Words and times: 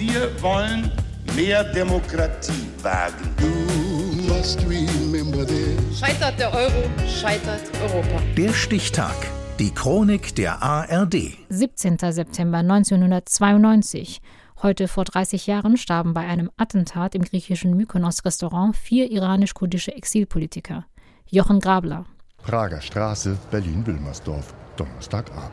Wir 0.00 0.30
wollen 0.40 0.90
mehr 1.36 1.62
Demokratie 1.62 2.70
wagen. 2.82 3.34
Scheitert 5.94 6.40
der 6.40 6.54
Euro, 6.54 6.88
scheitert 7.06 7.60
Europa. 7.82 8.22
Der 8.34 8.54
Stichtag. 8.54 9.14
Die 9.58 9.70
Chronik 9.70 10.34
der 10.36 10.62
ARD. 10.62 11.36
17. 11.50 11.98
September 11.98 12.58
1992. 12.60 14.22
Heute 14.62 14.88
vor 14.88 15.04
30 15.04 15.46
Jahren 15.46 15.76
starben 15.76 16.14
bei 16.14 16.26
einem 16.26 16.50
Attentat 16.56 17.14
im 17.14 17.22
griechischen 17.22 17.76
Mykonos-Restaurant 17.76 18.74
vier 18.74 19.10
iranisch-kurdische 19.10 19.94
Exilpolitiker. 19.94 20.86
Jochen 21.26 21.60
Grabler. 21.60 22.06
Prager 22.42 22.80
Straße, 22.80 23.36
Berlin-Wilmersdorf, 23.50 24.54
Donnerstagabend. 24.76 25.52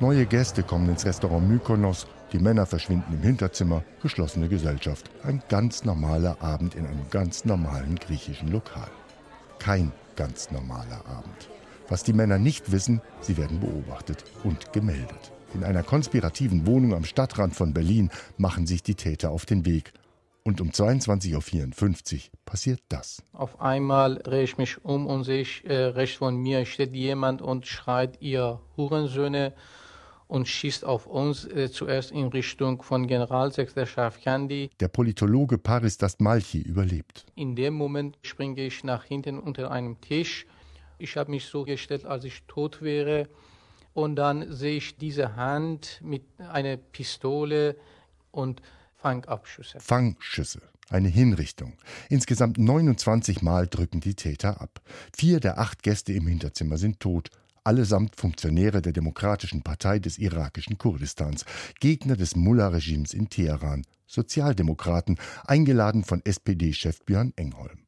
Neue 0.00 0.24
Gäste 0.24 0.62
kommen 0.62 0.88
ins 0.88 1.04
Restaurant 1.04 1.46
Mykonos, 1.46 2.06
die 2.32 2.38
Männer 2.38 2.66
verschwinden 2.66 3.14
im 3.14 3.22
Hinterzimmer, 3.22 3.82
geschlossene 4.02 4.48
Gesellschaft. 4.48 5.10
Ein 5.22 5.42
ganz 5.48 5.84
normaler 5.84 6.40
Abend 6.40 6.74
in 6.74 6.86
einem 6.86 7.08
ganz 7.10 7.44
normalen 7.44 7.96
griechischen 7.96 8.48
Lokal. 8.48 8.90
Kein 9.58 9.92
ganz 10.16 10.50
normaler 10.50 11.04
Abend. 11.06 11.48
Was 11.88 12.04
die 12.04 12.12
Männer 12.12 12.38
nicht 12.38 12.70
wissen, 12.70 13.00
sie 13.20 13.36
werden 13.36 13.58
beobachtet 13.58 14.24
und 14.44 14.72
gemeldet. 14.72 15.32
In 15.54 15.64
einer 15.64 15.82
konspirativen 15.82 16.66
Wohnung 16.66 16.94
am 16.94 17.04
Stadtrand 17.04 17.56
von 17.56 17.74
Berlin 17.74 18.10
machen 18.38 18.66
sich 18.66 18.82
die 18.84 18.94
Täter 18.94 19.30
auf 19.30 19.44
den 19.44 19.66
Weg. 19.66 19.92
Und 20.44 20.60
um 20.60 20.70
22.54 20.70 22.14
Uhr 22.14 22.20
passiert 22.44 22.80
das. 22.88 23.22
Auf 23.32 23.60
einmal 23.60 24.16
drehe 24.16 24.44
ich 24.44 24.56
mich 24.56 24.84
um 24.84 25.06
und 25.06 25.24
sehe 25.24 25.44
äh, 25.64 25.74
rechts 25.74 26.18
von 26.18 26.36
mir 26.36 26.64
steht 26.64 26.94
jemand 26.94 27.42
und 27.42 27.66
schreit, 27.66 28.22
ihr 28.22 28.60
Hurensöhne 28.76 29.52
und 30.30 30.46
schießt 30.46 30.84
auf 30.84 31.06
uns 31.06 31.44
äh, 31.44 31.72
zuerst 31.72 32.12
in 32.12 32.28
Richtung 32.28 32.82
von 32.82 33.08
Generalsekretär 33.08 33.84
Schafkandi. 33.84 34.70
Der 34.78 34.86
Politologe 34.86 35.58
Paris 35.58 35.98
Dastmalchi 35.98 36.60
überlebt. 36.60 37.26
In 37.34 37.56
dem 37.56 37.74
Moment 37.74 38.16
springe 38.22 38.62
ich 38.62 38.84
nach 38.84 39.02
hinten 39.02 39.40
unter 39.40 39.72
einem 39.72 40.00
Tisch. 40.00 40.46
Ich 40.98 41.16
habe 41.16 41.32
mich 41.32 41.46
so 41.46 41.64
gestellt, 41.64 42.04
als 42.04 42.22
ich 42.22 42.44
tot 42.46 42.80
wäre. 42.80 43.28
Und 43.92 44.14
dann 44.14 44.52
sehe 44.52 44.76
ich 44.76 44.96
diese 44.96 45.34
Hand 45.34 46.00
mit 46.00 46.22
einer 46.38 46.76
Pistole 46.76 47.74
und 48.30 48.62
Fangabschüsse. 48.98 49.80
Fangschüsse. 49.80 50.62
Eine 50.90 51.08
Hinrichtung. 51.08 51.72
Insgesamt 52.08 52.56
29 52.56 53.42
Mal 53.42 53.66
drücken 53.66 54.00
die 54.00 54.14
Täter 54.14 54.60
ab. 54.60 54.80
Vier 55.16 55.40
der 55.40 55.58
acht 55.58 55.82
Gäste 55.82 56.12
im 56.12 56.28
Hinterzimmer 56.28 56.78
sind 56.78 57.00
tot 57.00 57.30
allesamt 57.64 58.16
Funktionäre 58.16 58.82
der 58.82 58.92
Demokratischen 58.92 59.62
Partei 59.62 59.98
des 59.98 60.18
irakischen 60.18 60.78
Kurdistans, 60.78 61.44
Gegner 61.80 62.16
des 62.16 62.36
Mullah-Regimes 62.36 63.14
in 63.14 63.28
Teheran, 63.28 63.84
Sozialdemokraten, 64.06 65.18
eingeladen 65.46 66.04
von 66.04 66.20
SPD-Chef 66.24 67.00
Björn 67.04 67.32
Engholm. 67.36 67.80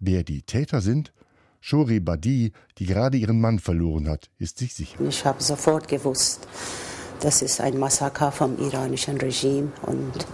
Wer 0.00 0.24
die 0.24 0.42
Täter 0.42 0.80
sind? 0.80 1.12
Shori 1.60 2.00
Badi, 2.00 2.52
die 2.78 2.86
gerade 2.86 3.16
ihren 3.16 3.40
Mann 3.40 3.58
verloren 3.58 4.08
hat, 4.08 4.30
ist 4.38 4.58
sich 4.58 4.74
sicher. 4.74 5.00
Ich 5.00 5.24
habe 5.24 5.42
sofort 5.42 5.88
gewusst, 5.88 6.46
das 7.20 7.42
ist 7.42 7.60
ein 7.60 7.78
Massaker 7.78 8.30
vom 8.30 8.56
iranischen 8.58 9.16
Regime 9.18 9.72
und 9.82 10.26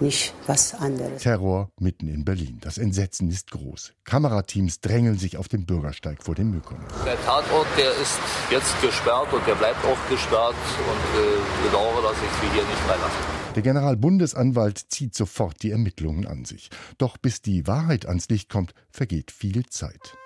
nicht 0.00 0.34
was 0.46 0.74
anderes. 0.74 1.22
Terror 1.22 1.70
mitten 1.78 2.08
in 2.08 2.24
Berlin. 2.24 2.58
Das 2.60 2.78
Entsetzen 2.78 3.28
ist 3.30 3.50
groß. 3.50 3.92
Kamerateams 4.04 4.80
drängeln 4.80 5.18
sich 5.18 5.36
auf 5.36 5.48
dem 5.48 5.66
Bürgersteig 5.66 6.22
vor 6.22 6.34
dem 6.34 6.50
Mykonos. 6.50 6.84
Der 7.04 7.20
Tatort, 7.24 7.66
der 7.76 7.90
ist 7.92 8.18
jetzt 8.50 8.80
gesperrt 8.80 9.32
und 9.32 9.46
der 9.46 9.54
bleibt 9.54 9.84
auch 9.84 10.10
gesperrt 10.10 10.54
und 10.54 11.20
äh, 11.20 11.66
bedauere, 11.66 12.02
dass 12.02 12.16
ich 12.16 12.30
sie 12.40 12.54
hier 12.54 12.64
nicht 12.64 12.86
mehr 12.86 12.96
lasse. 12.96 13.38
Der 13.54 13.62
Generalbundesanwalt 13.62 14.78
zieht 14.88 15.14
sofort 15.14 15.62
die 15.62 15.70
Ermittlungen 15.70 16.26
an 16.26 16.44
sich. 16.44 16.70
Doch 16.98 17.16
bis 17.16 17.42
die 17.42 17.66
Wahrheit 17.66 18.06
ans 18.06 18.28
Licht 18.28 18.50
kommt, 18.50 18.72
vergeht 18.90 19.30
viel 19.30 19.66
Zeit. 19.66 20.16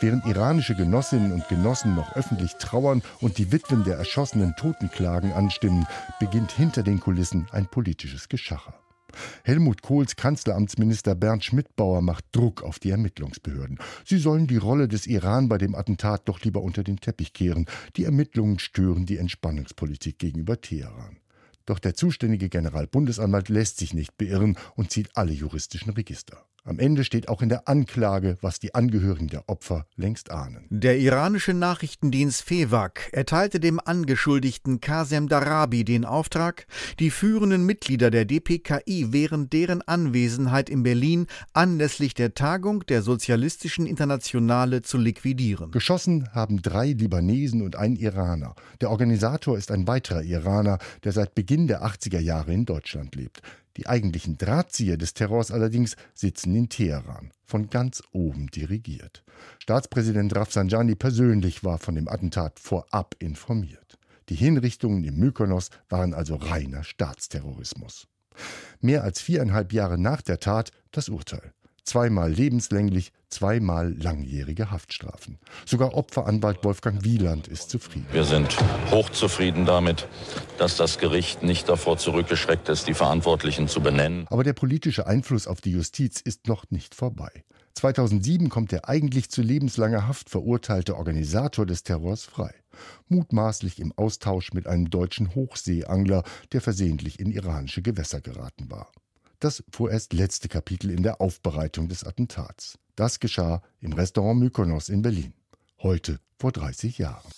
Während 0.00 0.26
iranische 0.26 0.74
Genossinnen 0.74 1.32
und 1.32 1.48
Genossen 1.48 1.94
noch 1.94 2.14
öffentlich 2.14 2.52
trauern 2.58 3.02
und 3.20 3.38
die 3.38 3.50
Witwen 3.50 3.84
der 3.84 3.96
erschossenen 3.96 4.54
Totenklagen 4.56 5.32
anstimmen, 5.32 5.86
beginnt 6.20 6.52
hinter 6.52 6.82
den 6.82 7.00
Kulissen 7.00 7.48
ein 7.50 7.66
politisches 7.66 8.28
Geschacher. 8.28 8.74
Helmut 9.44 9.82
Kohls 9.82 10.16
Kanzleramtsminister 10.16 11.14
Bernd 11.14 11.44
Schmidbauer 11.44 12.02
macht 12.02 12.24
Druck 12.32 12.62
auf 12.62 12.78
die 12.78 12.90
Ermittlungsbehörden. 12.90 13.78
Sie 14.04 14.18
sollen 14.18 14.46
die 14.46 14.56
Rolle 14.56 14.88
des 14.88 15.06
Iran 15.06 15.48
bei 15.48 15.58
dem 15.58 15.74
Attentat 15.74 16.28
doch 16.28 16.40
lieber 16.40 16.62
unter 16.62 16.82
den 16.82 16.98
Teppich 16.98 17.32
kehren. 17.32 17.66
Die 17.96 18.04
Ermittlungen 18.04 18.58
stören 18.58 19.06
die 19.06 19.18
Entspannungspolitik 19.18 20.18
gegenüber 20.18 20.60
Teheran. 20.60 21.18
Doch 21.66 21.78
der 21.78 21.94
zuständige 21.94 22.48
Generalbundesanwalt 22.48 23.48
lässt 23.48 23.78
sich 23.78 23.94
nicht 23.94 24.16
beirren 24.18 24.56
und 24.74 24.90
zieht 24.90 25.16
alle 25.16 25.32
juristischen 25.32 25.92
Register. 25.92 26.44
Am 26.64 26.78
Ende 26.78 27.02
steht 27.02 27.28
auch 27.28 27.42
in 27.42 27.48
der 27.48 27.66
Anklage, 27.66 28.38
was 28.40 28.60
die 28.60 28.72
Angehörigen 28.72 29.26
der 29.26 29.48
Opfer 29.48 29.84
längst 29.96 30.30
ahnen. 30.30 30.66
Der 30.70 30.96
iranische 30.96 31.54
Nachrichtendienst 31.54 32.42
FEWAG 32.42 33.10
erteilte 33.10 33.58
dem 33.58 33.80
Angeschuldigten 33.84 34.80
Kasem 34.80 35.28
Darabi 35.28 35.82
den 35.82 36.04
Auftrag, 36.04 36.68
die 37.00 37.10
führenden 37.10 37.66
Mitglieder 37.66 38.12
der 38.12 38.26
DPKI 38.26 39.08
während 39.10 39.52
deren 39.52 39.82
Anwesenheit 39.82 40.70
in 40.70 40.84
Berlin 40.84 41.26
anlässlich 41.52 42.14
der 42.14 42.34
Tagung 42.34 42.86
der 42.86 43.02
Sozialistischen 43.02 43.84
Internationale 43.84 44.82
zu 44.82 44.98
liquidieren. 44.98 45.72
Geschossen 45.72 46.28
haben 46.32 46.62
drei 46.62 46.92
Libanesen 46.92 47.62
und 47.62 47.74
ein 47.74 47.96
Iraner. 47.96 48.54
Der 48.80 48.90
Organisator 48.90 49.58
ist 49.58 49.72
ein 49.72 49.88
weiterer 49.88 50.22
Iraner, 50.22 50.78
der 51.02 51.10
seit 51.10 51.34
Beginn 51.34 51.66
der 51.66 51.84
80er 51.84 52.20
Jahre 52.20 52.52
in 52.52 52.66
Deutschland 52.66 53.16
lebt. 53.16 53.42
Die 53.76 53.86
eigentlichen 53.86 54.36
Drahtzieher 54.36 54.96
des 54.96 55.14
Terrors 55.14 55.50
allerdings 55.50 55.96
sitzen 56.14 56.54
in 56.54 56.68
Teheran, 56.68 57.30
von 57.44 57.70
ganz 57.70 58.02
oben 58.12 58.48
dirigiert. 58.48 59.24
Staatspräsident 59.58 60.34
Rafsanjani 60.36 60.94
persönlich 60.94 61.64
war 61.64 61.78
von 61.78 61.94
dem 61.94 62.08
Attentat 62.08 62.58
vorab 62.60 63.16
informiert. 63.18 63.98
Die 64.28 64.34
Hinrichtungen 64.34 65.04
im 65.04 65.16
Mykonos 65.16 65.70
waren 65.88 66.14
also 66.14 66.36
reiner 66.36 66.84
Staatsterrorismus. 66.84 68.06
Mehr 68.80 69.04
als 69.04 69.20
viereinhalb 69.20 69.72
Jahre 69.72 69.98
nach 69.98 70.22
der 70.22 70.38
Tat 70.40 70.70
das 70.90 71.08
Urteil. 71.08 71.52
Zweimal 71.84 72.30
lebenslänglich, 72.30 73.12
zweimal 73.28 73.92
langjährige 73.94 74.70
Haftstrafen. 74.70 75.38
Sogar 75.66 75.94
Opferanwalt 75.94 76.62
Wolfgang 76.62 77.02
Wieland 77.04 77.48
ist 77.48 77.70
zufrieden. 77.70 78.06
Wir 78.12 78.24
sind 78.24 78.56
hochzufrieden 78.90 79.66
damit, 79.66 80.06
dass 80.58 80.76
das 80.76 80.98
Gericht 80.98 81.42
nicht 81.42 81.68
davor 81.68 81.98
zurückgeschreckt 81.98 82.68
ist, 82.68 82.86
die 82.86 82.94
Verantwortlichen 82.94 83.66
zu 83.66 83.80
benennen. 83.80 84.26
Aber 84.30 84.44
der 84.44 84.52
politische 84.52 85.08
Einfluss 85.08 85.48
auf 85.48 85.60
die 85.60 85.72
Justiz 85.72 86.20
ist 86.20 86.46
noch 86.46 86.70
nicht 86.70 86.94
vorbei. 86.94 87.42
2007 87.74 88.48
kommt 88.48 88.70
der 88.70 88.88
eigentlich 88.88 89.30
zu 89.30 89.42
lebenslanger 89.42 90.06
Haft 90.06 90.30
verurteilte 90.30 90.96
Organisator 90.96 91.66
des 91.66 91.82
Terrors 91.82 92.24
frei. 92.24 92.54
Mutmaßlich 93.08 93.80
im 93.80 93.92
Austausch 93.96 94.52
mit 94.52 94.66
einem 94.66 94.90
deutschen 94.90 95.34
Hochseeangler, 95.34 96.22
der 96.52 96.60
versehentlich 96.60 97.18
in 97.18 97.30
iranische 97.32 97.82
Gewässer 97.82 98.20
geraten 98.20 98.70
war. 98.70 98.92
Das 99.42 99.64
vorerst 99.72 100.12
letzte 100.12 100.46
Kapitel 100.46 100.88
in 100.88 101.02
der 101.02 101.20
Aufbereitung 101.20 101.88
des 101.88 102.04
Attentats. 102.04 102.78
Das 102.94 103.18
geschah 103.18 103.60
im 103.80 103.92
Restaurant 103.92 104.38
Mykonos 104.38 104.88
in 104.88 105.02
Berlin. 105.02 105.32
Heute 105.82 106.20
vor 106.38 106.52
30 106.52 106.98
Jahren. 106.98 107.28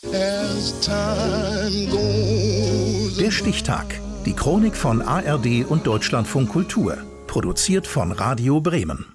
Der 3.19 3.31
Stichtag. 3.31 3.99
Die 4.27 4.35
Chronik 4.35 4.77
von 4.77 5.01
ARD 5.01 5.65
und 5.67 5.87
Deutschlandfunk 5.87 6.51
Kultur. 6.51 6.99
Produziert 7.27 7.87
von 7.87 8.13
Radio 8.13 8.61
Bremen. 8.61 9.14